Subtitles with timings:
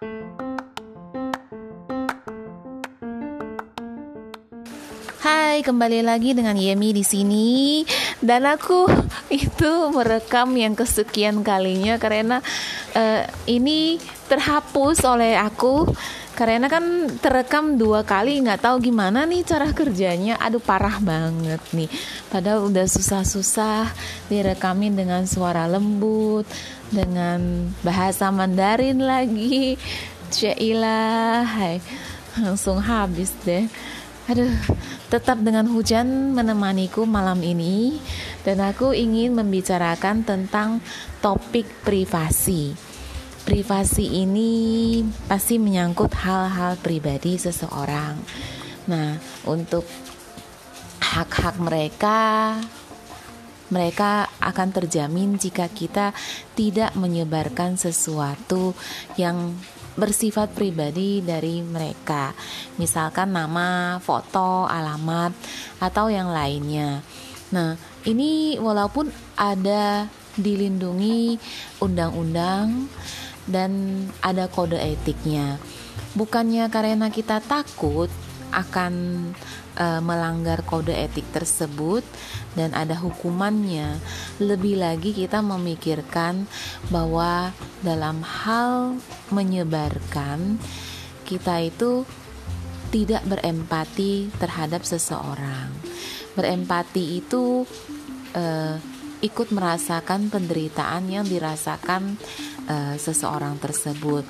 [0.00, 0.39] Thank you.
[5.50, 7.82] Hai, kembali lagi dengan Yemi di sini.
[8.22, 8.86] Dan aku
[9.42, 12.38] itu merekam yang kesekian kalinya karena
[12.94, 13.98] uh, ini
[14.30, 15.90] terhapus oleh aku.
[16.38, 20.38] Karena kan terekam dua kali nggak tahu gimana nih cara kerjanya.
[20.38, 21.90] Aduh parah banget nih.
[22.30, 23.90] Padahal udah susah-susah
[24.30, 26.46] direkamin dengan suara lembut
[26.94, 29.74] dengan bahasa Mandarin lagi.
[30.30, 31.82] Cailah hai.
[32.38, 33.66] Langsung habis deh
[34.30, 34.54] aduh
[35.10, 37.98] tetap dengan hujan menemaniku malam ini
[38.46, 40.78] dan aku ingin membicarakan tentang
[41.18, 42.78] topik privasi
[43.42, 48.14] privasi ini pasti menyangkut hal-hal pribadi seseorang.
[48.86, 49.82] Nah, untuk
[51.02, 52.54] hak-hak mereka
[53.70, 56.10] mereka akan terjamin jika kita
[56.58, 58.74] tidak menyebarkan sesuatu
[59.14, 59.54] yang
[59.98, 62.34] bersifat pribadi dari mereka,
[62.78, 65.34] misalkan nama, foto, alamat,
[65.82, 67.02] atau yang lainnya.
[67.50, 67.74] Nah,
[68.06, 70.06] ini walaupun ada
[70.38, 71.36] dilindungi
[71.82, 72.86] undang-undang
[73.50, 73.70] dan
[74.22, 75.58] ada kode etiknya.
[76.14, 78.10] Bukannya karena kita takut
[78.50, 78.94] akan
[79.78, 82.02] e, melanggar kode etik tersebut
[82.54, 83.98] dan ada hukumannya.
[84.42, 86.46] Lebih lagi kita memikirkan
[86.90, 88.98] bahwa dalam hal
[89.30, 90.58] menyebarkan
[91.24, 92.04] kita itu
[92.90, 95.70] tidak berempati terhadap seseorang.
[96.34, 97.62] Berempati itu
[98.34, 98.44] e,
[99.20, 102.16] ikut merasakan penderitaan yang dirasakan
[102.68, 104.24] uh, seseorang tersebut.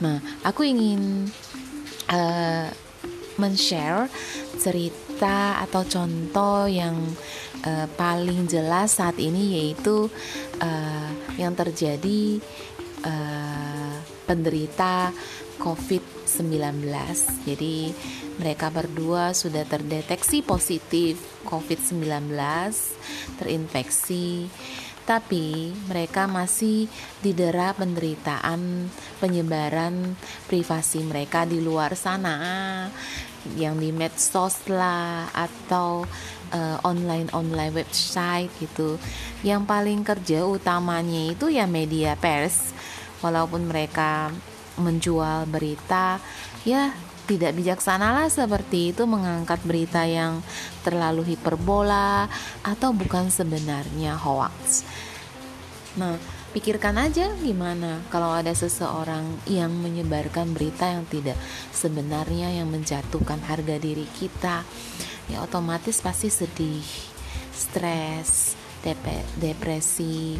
[0.00, 1.28] Nah, aku ingin
[2.08, 2.66] uh,
[3.40, 4.12] men-share
[4.60, 6.96] cerita atau contoh yang
[7.64, 10.12] uh, paling jelas saat ini yaitu
[10.60, 11.08] uh,
[11.40, 12.36] yang terjadi
[13.08, 13.96] uh,
[14.28, 15.10] penderita
[15.60, 16.88] COVID-19.
[17.44, 17.92] Jadi
[18.40, 22.32] mereka berdua sudah terdeteksi positif COVID-19,
[23.36, 24.48] terinfeksi
[25.10, 26.86] tapi mereka masih
[27.18, 28.86] didera penderitaan
[29.18, 30.14] penyebaran
[30.46, 32.38] privasi mereka di luar sana
[33.56, 36.04] yang di medsos lah atau
[36.52, 39.00] uh, online online website gitu
[39.40, 42.76] yang paling kerja utamanya itu ya media pers
[43.24, 44.28] walaupun mereka
[44.76, 46.20] menjual berita
[46.64, 46.92] ya
[47.30, 50.42] tidak bijaksana lah seperti itu mengangkat berita yang
[50.82, 52.26] terlalu hiperbola
[52.66, 54.82] atau bukan sebenarnya hoax.
[55.94, 56.18] Nah,
[56.50, 61.38] pikirkan aja gimana kalau ada seseorang yang menyebarkan berita yang tidak
[61.70, 64.66] sebenarnya yang menjatuhkan harga diri kita.
[65.30, 66.86] Ya otomatis pasti sedih,
[67.54, 68.58] stres,
[69.38, 70.38] depresi.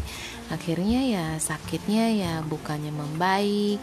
[0.51, 3.79] Akhirnya ya sakitnya ya bukannya membaik,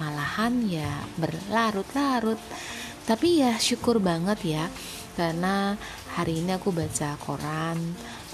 [0.00, 0.88] malahan ya
[1.20, 2.40] berlarut-larut
[3.02, 4.64] tapi ya syukur banget ya
[5.18, 5.76] karena
[6.14, 7.76] hari ini aku baca koran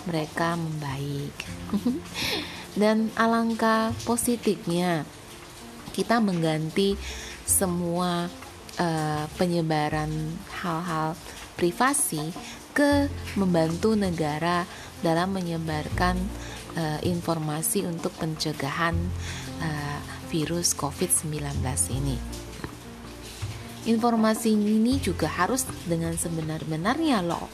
[0.07, 1.35] mereka membaik
[2.77, 5.07] dan alangkah positifnya
[5.99, 6.95] kita mengganti
[7.43, 8.31] semua
[8.79, 11.19] uh, penyebaran hal-hal
[11.59, 12.31] privasi
[12.71, 14.63] ke membantu negara
[15.03, 16.15] dalam menyebarkan
[16.79, 18.95] uh, informasi untuk pencegahan
[19.59, 20.01] uh,
[20.31, 21.59] virus COVID-19
[21.99, 22.15] ini.
[23.91, 27.51] Informasi ini juga harus dengan sebenar-benarnya loh.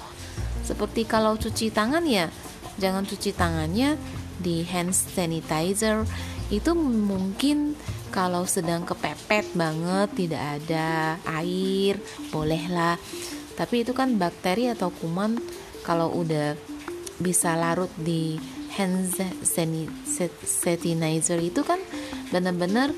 [0.66, 2.28] Seperti kalau cuci tangan ya,
[2.76, 3.94] jangan cuci tangannya
[4.40, 6.06] di hand sanitizer.
[6.48, 7.74] Itu mungkin
[8.14, 11.98] kalau sedang kepepet banget tidak ada air,
[12.30, 12.94] bolehlah.
[13.58, 15.38] Tapi itu kan bakteri atau kuman
[15.82, 16.54] kalau udah
[17.18, 18.38] bisa larut di
[18.74, 19.14] hand
[20.42, 21.78] sanitizer itu kan
[22.34, 22.90] benar-benar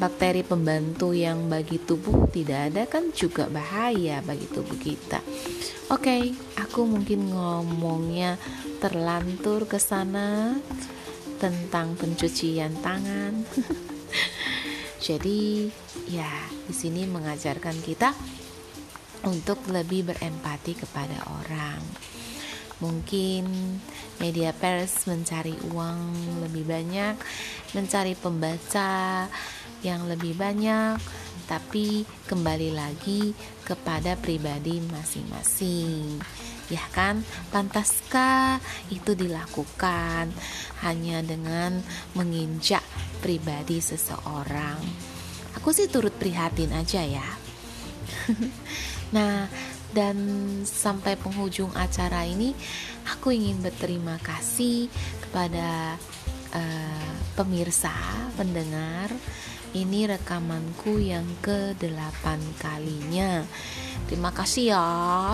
[0.00, 5.20] bakteri pembantu yang bagi tubuh tidak ada kan juga bahaya bagi tubuh kita.
[5.92, 6.22] Oke, okay,
[6.56, 8.40] aku mungkin ngomongnya
[8.80, 10.56] terlantur ke sana
[11.36, 13.44] tentang pencucian tangan.
[15.06, 15.68] Jadi,
[16.08, 16.30] ya,
[16.64, 18.14] di sini mengajarkan kita
[19.28, 21.82] untuk lebih berempati kepada orang
[22.82, 23.78] mungkin
[24.18, 26.02] media pers mencari uang
[26.42, 27.14] lebih banyak,
[27.78, 29.30] mencari pembaca
[29.82, 30.98] yang lebih banyak,
[31.46, 33.34] tapi kembali lagi
[33.66, 36.22] kepada pribadi masing-masing.
[36.70, 40.32] Ya kan, pantaskah itu dilakukan
[40.80, 41.82] hanya dengan
[42.16, 42.82] menginjak
[43.20, 44.80] pribadi seseorang?
[45.60, 47.28] Aku sih turut prihatin aja ya.
[49.16, 49.50] nah,
[49.92, 50.16] dan
[50.64, 52.56] sampai penghujung acara ini
[53.12, 54.88] aku ingin berterima kasih
[55.28, 56.00] kepada
[56.53, 57.93] uh, pemirsa,
[58.37, 59.11] pendengar,
[59.75, 63.45] ini rekamanku yang ke-8 kalinya.
[64.07, 64.85] Terima kasih ya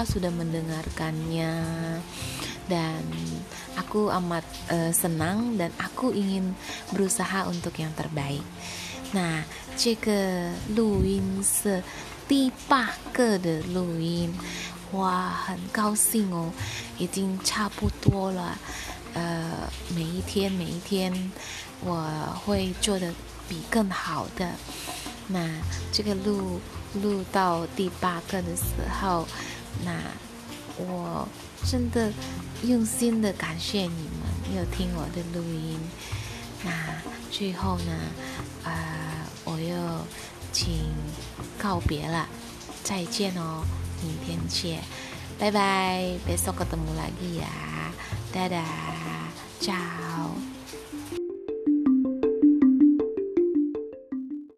[0.03, 1.53] sudah mendengarkannya.
[2.63, 3.03] Dan
[3.75, 6.56] aku amat uh, senang dan aku ingin
[6.95, 8.44] berusaha untuk yang terbaik.
[9.13, 9.44] Nah,
[9.77, 11.83] 这个录音是
[12.27, 14.33] 第八个的录音，
[14.94, 16.51] 哇，很高兴哦，
[16.97, 18.57] 已经差不多了。
[19.19, 21.32] 呃，每一天，每一天，
[21.81, 22.06] 我
[22.47, 23.12] 会做的。
[23.49, 24.53] 比更好的，
[25.29, 25.49] 那
[25.91, 26.61] 这个录
[27.00, 28.62] 录到第八个的时
[29.00, 29.26] 候，
[29.87, 29.91] 那
[30.76, 31.26] 我
[31.65, 32.12] 真的
[32.62, 35.81] 用心的感谢你们又听我的录音。
[36.62, 36.70] 那
[37.31, 37.93] 最后呢，
[38.65, 38.73] 呃，
[39.44, 39.75] 我又
[40.53, 40.85] 请
[41.59, 42.29] 告别了，
[42.85, 43.65] 再见哦，
[44.03, 44.82] 明天见，
[45.38, 47.68] 拜拜，besok ketemu
[48.34, 50.57] lagi ya，dadah，ciao。